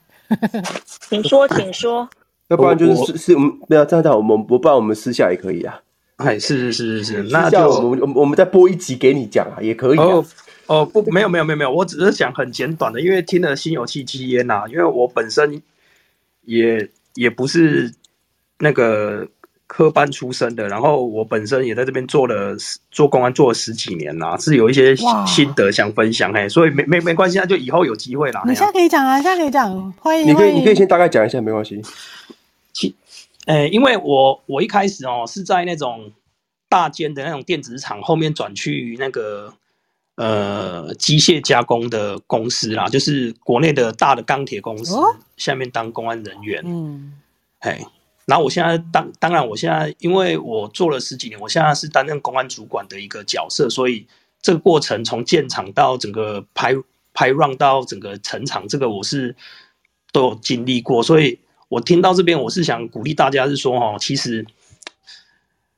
[1.09, 2.07] 请说，请说，
[2.49, 5.79] 要不然就是是是我们不要这样，我们不办，我们私下也可以啊。
[6.17, 10.03] 哎，是是是是是，那就我们我们再播一集给你讲啊，也可以、啊。
[10.03, 10.25] 哦
[10.67, 15.61] 哦不，没有没有没有没有，我只是想很简短的，因为听了心有戚戚焉呐，因为我本身
[16.45, 17.93] 也也不是
[18.63, 19.27] 那个
[19.67, 22.55] 科班出身的，然后我本身也在这边做了
[22.89, 24.95] 做公安做了十几年啦，是有一些
[25.27, 28.41] 心得想分享嘿，所以没没没关系，那就以后有机会啦。
[28.47, 30.27] 你现在可以讲啊，现在可以讲，欢迎。
[30.27, 31.81] 你可以你可以先大概讲一下，没关系。
[32.71, 32.95] 其，
[33.45, 36.11] 诶，因为我我一开始哦是在那种
[36.69, 39.53] 大间的那种电子厂后面转去那个。
[40.15, 46.61] 呃，机械加工的公司啦，就是国内的大的钢铁公司，哦，下面当公安人员。
[46.63, 47.13] 嗯，
[47.61, 47.83] 哎，
[48.25, 54.05] 然后我现在当，当然我现在因为我做了十几年，我现在是担任公安主管的一个角色，所以
[54.41, 56.73] 这个过程从建厂到整个排
[57.13, 59.35] 排 run 到整个成厂，这个我是
[60.11, 64.45] 都有经历过，所以我听到这边，我是想鼓励大家是说，哈，其实，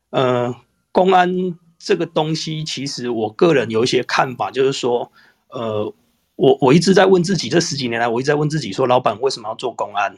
[0.09, 0.55] 呃，
[0.91, 1.57] 公安。
[1.77, 5.11] 这个东西其实我个人有一些看法，就是说，
[5.49, 5.93] 呃，
[6.35, 10.17] 我我一直在问自己，这十几年来我一直在问自己，说，老板为什么要做公安？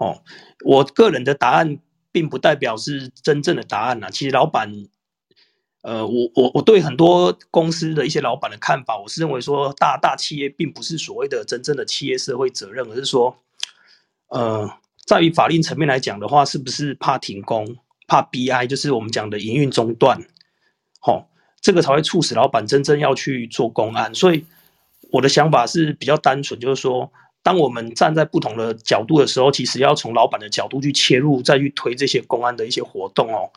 [0.00, 0.22] 哦，
[0.64, 1.78] 我个人的答案
[2.10, 4.08] 并不代表是真正的答案呐。
[4.10, 4.72] 其实老板，
[5.82, 13.36] 呃，我我我对很多公司的一些老板的看法，我是认为说，大大企业并不是所谓的真正的企业社会责任，而是说，
[14.28, 14.70] 呃，
[15.04, 17.76] 在于法令层面来讲的话，是不是怕停工，
[18.08, 20.18] 怕 BI，就是我们讲的营运中断。
[21.02, 21.28] 好，
[21.60, 24.14] 这个才会促使老板真正要去做公案。
[24.14, 24.46] 所以
[25.12, 27.12] 我的想法是比较单纯，就是说，
[27.42, 33.50] 当我们站在不同的角度的时候，其实要从老板的角度去切入，再去推这些公安的一些活动哦。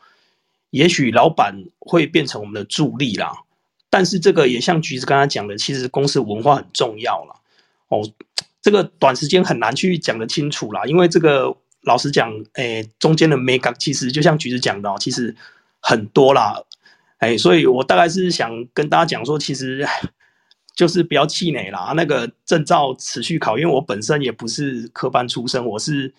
[0.70, 3.32] 也许老板会变成我们的助力啦，
[3.90, 7.36] 但是这个也像橘子刚才讲的，其实公司文化很重要啦。
[7.88, 8.08] 哦。
[8.62, 15.36] 这个短时间很难去讲得清楚啦，因为这个老实讲，诶，中间的眉角其实就像橘子讲的，其实
[15.80, 16.62] 很多啦，
[17.18, 19.86] 诶，所以我大概是想跟大家讲说，其实
[20.74, 21.92] 就是不要气馁啦。
[21.96, 26.12] 那个证照持续考，因为我本身也不是科班出身，我是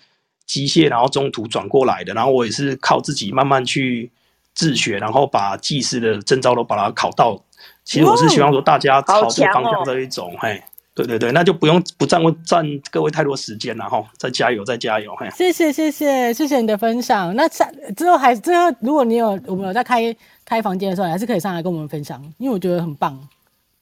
[0.46, 4.12] 机械，然后中途转过来的，然后我也是靠自己慢慢去
[4.54, 7.44] 自学，然后把技师的证照都把它考到。
[7.84, 10.64] 其实我是希望说大家朝这个方向这一种，嘿。
[10.96, 15.30] 对对对，那就不用不占占各位太多时间了哈，再加油再加油，嘿！
[15.36, 17.36] 谢谢谢谢谢谢你的分享。
[17.36, 23.20] 那之后还之后，如果你有我们有在开开房间的时候，还是可以上来跟我们分享，因为我觉得很棒。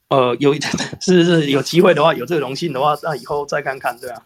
[0.08, 0.54] 呃，有
[1.00, 4.22] 是是有机会的话，有这个荣幸的话，那以后再看看，对啊。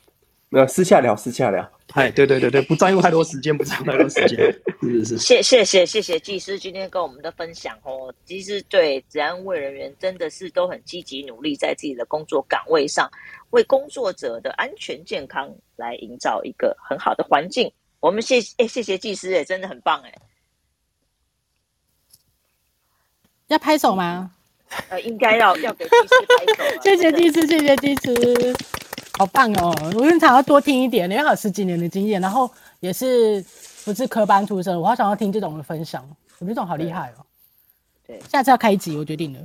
[0.51, 1.71] 没有私下聊，私下聊。
[1.93, 4.39] 哎，对对对对，不占用太多时间，不占用太多时间。
[4.81, 5.19] 是是是。
[5.19, 8.13] 谢谢谢谢谢技师今天跟我们的分享哦。
[8.25, 13.11] 其实对治安卫人员真的是都很积极努力，在自己的工作岗位上，
[13.51, 17.71] 为工作者的安全健康来营造一个很好的环境。
[18.01, 20.15] 我们谢谢哎，谢谢技师哎，真的很棒哎。
[23.49, 24.33] 要拍手吗？
[24.89, 26.81] 呃，应该要要给技师拍手。
[26.83, 28.55] 谢谢技师，谢谢技师。
[29.19, 29.75] 好棒哦！
[29.97, 32.49] 我经常要多听一点，因为有十几年的经验，然后
[32.79, 33.45] 也是
[33.85, 36.01] 不是科班出身，我好想要听这种的分享，
[36.39, 37.27] 我觉得这种好厉害哦。
[38.07, 39.41] 对，下次要开一集，我决定了。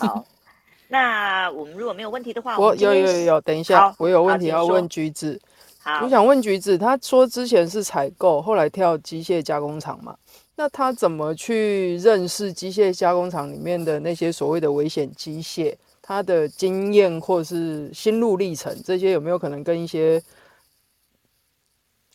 [0.00, 0.24] 好，
[0.88, 5.40] 那我们如果没有问题的话，我有有有有，等一下，我有问题要问橘子。
[5.78, 10.16] 好，我想问橘子，他说之前是采购，后来跳机械加工厂嘛？
[10.56, 15.76] 那他怎么去认识机械加工厂里面的那些所谓的危险机械？
[16.00, 20.22] 他的经验或是心路历程，这些有没有可能跟一些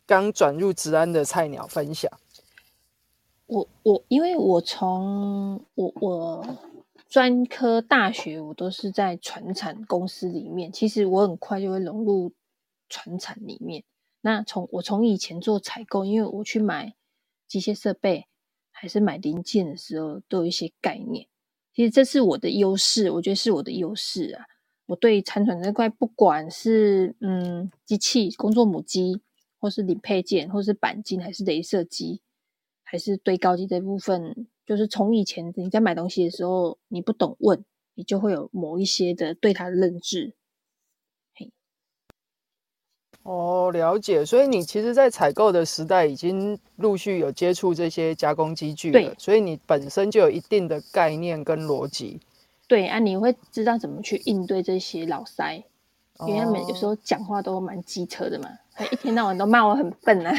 [0.06, 2.12] 刚转入职安的菜鸟分享？
[3.48, 6.58] 我我因为我从我我
[7.10, 12.32] 专科大学我都是在传产公司里面，其实我很快就会融入
[12.88, 13.84] 传产里面。
[14.22, 16.94] 那从我从以前做采购，因为我去买
[17.48, 18.28] 机械设备
[18.82, 21.28] 还是买零件的时候，都有一些概念。
[21.74, 24.46] 其实这是我的优势，我觉得是我的优势啊！
[24.86, 29.20] 我对产传这块，不管是嗯机器、工作母机，
[29.60, 32.22] 或是零配件，或是钣金，还是雷射机，
[32.84, 37.66] 还是堆高机这部分，就是从以前你在买东西的时候，你不懂问，
[37.96, 40.34] 你就会有某一些的对它的认知。
[43.24, 44.26] 哦，了解。
[44.26, 48.99] 所以你其实，在采购的时代，已经陆续有接触这些加工机具了。
[48.99, 52.20] 对，所以你本身就有一定的概念跟逻辑。
[52.67, 55.63] 对啊，你会知道怎么去应对这些老塞，
[56.17, 60.34] 哦、因为他们有时候讲话都蛮机车的嘛，他一天到晚都骂我很笨啊。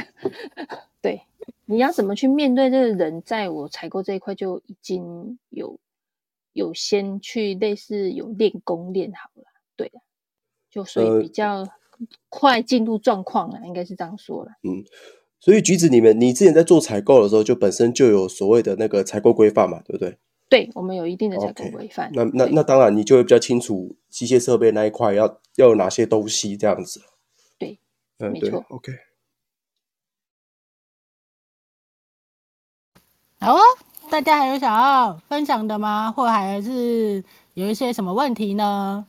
[1.03, 1.23] 对，
[1.67, 5.79] 你要怎么去面对这个人，在我采购这一块就已经有
[6.55, 9.45] 有先去类似有练功练好了。
[9.77, 9.93] 对，
[10.71, 11.59] 就所以比较。
[11.59, 11.71] 呃
[12.29, 14.53] 快进入状况了，应该是这样说了。
[14.63, 14.85] 嗯，
[15.39, 20.19] 所以橘子你们，你之前在做采购的时候，就本身就有所谓的那个采购规范嘛，对不对？
[20.49, 22.11] 对，我们有一定的采购规范。
[22.11, 22.15] Okay.
[22.15, 27.01] 那那那当然，你就会比较清楚机械设备那一块要要有哪些东西这样子。
[27.59, 27.79] 对，
[28.19, 28.51] 嗯，没错。
[28.51, 28.93] 对，OK。
[33.39, 33.61] 好哦，
[34.11, 36.11] 大家还有想要分享的吗？
[36.11, 37.23] 或还是
[37.55, 39.07] 有一些什么问题呢？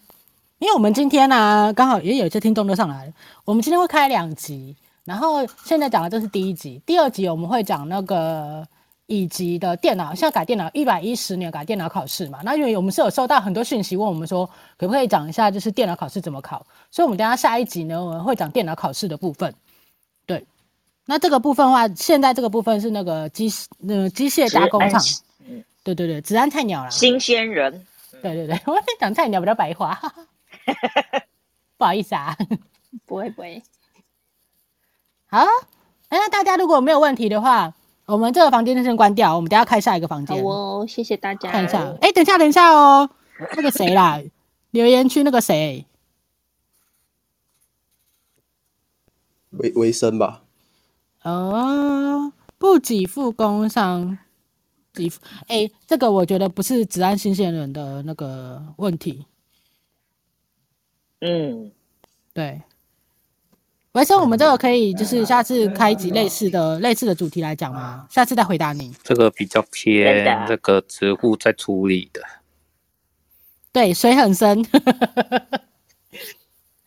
[0.62, 3.14] 因为我们今天呢、啊，刚好也有一些听众都上来了。
[3.46, 8.64] 我们今天会开两集，然后现在讲的这是第一集，第二集我们会讲那个
[9.08, 12.42] 乙级的电脑，现在改电脑一百一十年改电脑考试嘛。
[12.44, 14.48] 那因为我们是有收到很多讯息问我们说，
[14.78, 16.64] 可不可以讲一下就是电脑考试怎么考？
[16.92, 19.52] 所以我们等下下一集呢，我们会讲电脑考试的部分。
[20.28, 20.46] 对，
[21.08, 23.52] 那这个部分的话，现在这个部分是那个机
[23.90, 25.02] 呃机械加工厂，
[25.84, 27.84] 对对对，职安菜鸟啦，新鲜人，
[28.22, 30.00] 对对对， 我讲菜鸟比较白话。
[31.78, 32.38] 不好意思啊，
[33.06, 33.62] 不会不会。
[35.28, 35.40] 好，
[36.10, 37.74] 哎，那大家如果没有问题的话，
[38.06, 40.36] 我们这个房间就先关掉，我们等下开下一个房间。
[40.36, 41.50] 好哦，谢谢大家。
[41.50, 43.10] 看一下，哎，等一下，等一下哦，
[43.56, 44.22] 那个谁啦，
[44.72, 45.86] 留言区那个谁，
[49.52, 50.44] 维维生吧。
[51.24, 54.18] 哦，不给付工伤
[54.94, 59.26] 给付，哎，这个我觉得不是职安新鲜人的那个问题。
[61.22, 61.72] 嗯，
[62.34, 62.62] 对，
[63.94, 68.08] 维生，我们这个可以就是下次开一集类似的类似的主题来讲吗？
[68.10, 68.94] 下次再回答你。
[69.04, 72.22] 这个比较偏这个植物在处理的，
[73.72, 74.66] 对，水很深。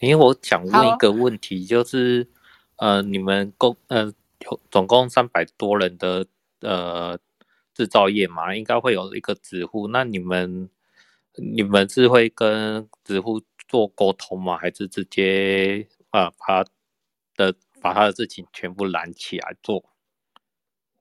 [0.01, 2.28] 因为我想问一个问题，就是
[2.76, 6.26] 呃，你们共呃有总共三百多人的
[6.61, 7.16] 呃
[7.72, 10.68] 制造业嘛，应该会有一个职户，那你们
[11.37, 14.57] 你们是会跟职户做沟通吗？
[14.57, 16.65] 还是直接啊把？
[17.37, 17.53] 的
[17.83, 19.91] 把他的事情全部揽起来做，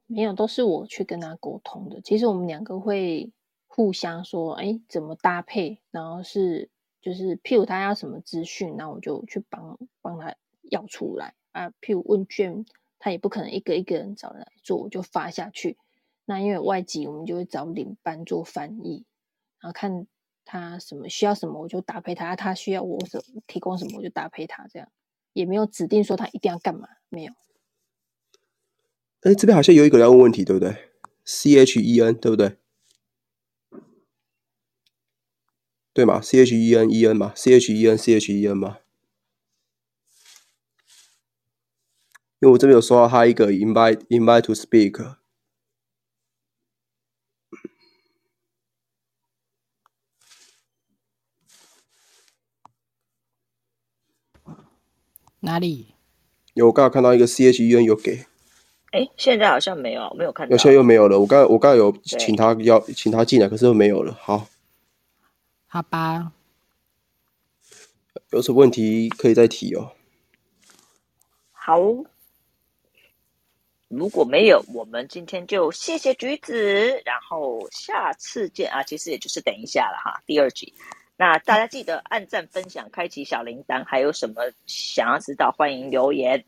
[0.07, 2.01] 没有，都是我去跟他沟通的。
[2.01, 3.31] 其实我们两个会
[3.67, 6.71] 互相说，哎，怎么搭配，然后是
[7.03, 11.69] 就是，譬如他要什么资讯，那我就去帮帮他要出来啊。
[11.79, 12.65] 譬如问卷，
[12.97, 15.77] 他也不可能一个一个人找人来做，我就发下去。
[16.25, 19.05] 那因为外籍，我们就会找领班做翻译，
[19.59, 20.07] 然后看
[20.45, 24.89] 他什么需要什么，我就搭配他；他需要我什提供什么，我就搭配他这样。
[25.33, 27.33] 也没有指定说他一定要干嘛，没有。
[29.21, 30.91] 哎，这边好像有一个人要问问题，对不对
[31.25, 32.57] ？C H E N 对不对？
[35.93, 38.79] 对吗？C H E N E N 吗？C H E N C H E N 吗？
[42.39, 45.17] 因为我这边有收到他一个 invite invite to speak。
[55.43, 55.93] 哪里？
[56.53, 58.25] 有，我刚刚看到一个 C H E N 有给。
[58.91, 60.55] 哎，现在好像没有，没有看到。
[60.55, 61.19] 现在又没有了。
[61.19, 64.17] 我刚我刚刚有请他要请他进来，可是又没有了。
[64.21, 64.47] 好，
[65.67, 66.31] 好吧。
[68.29, 69.91] 有什么问题可以再提哦。
[71.51, 71.79] 好，
[73.89, 78.81] 如果没有，我们今天就谢谢橘子，然后下次见啊！
[78.83, 80.73] 其实也就是等一下了哈，第二集。
[81.15, 86.43] 那大家记得按赞、分享、开启小铃铛，还有什么想要知道，欢迎留言。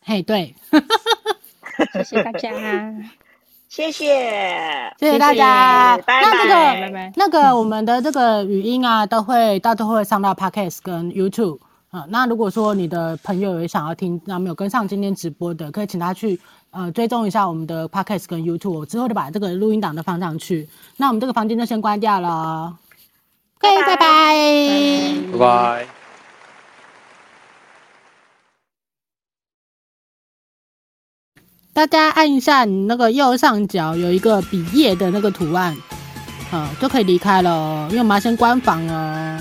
[0.00, 0.54] 嘿，对，
[1.92, 2.48] 谢谢大家，
[3.68, 6.22] 谢谢，谢谢大家，拜拜。
[6.22, 7.12] 那这个，拜拜。
[7.16, 11.58] 那个我们的这个语音啊，都会到时候会上到 Podcast 跟 YouTube
[11.90, 12.06] 啊。
[12.08, 16.40] 那如果说你的朋友也想要听，那没有跟上今天直播的，可以请他去。
[16.70, 20.68] 呃，追踪一下我们的 Podcast 跟 YouTube，我之后就把这个录音档都放上去。
[20.98, 22.76] 那我们这个房间就先关掉了。
[23.56, 24.36] OK，拜拜，
[25.32, 25.86] 拜拜。
[31.72, 35.74] 大家按一下你那个右上角有一个笔页的那个图案，
[36.50, 37.86] 好，就可以离开了。
[37.88, 39.40] 因为我们要先关房哦。